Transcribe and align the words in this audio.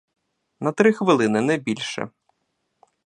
На 0.59 0.71
три 0.71 0.93
хвилини, 0.93 1.41
не 1.41 1.57
більше. 1.57 2.09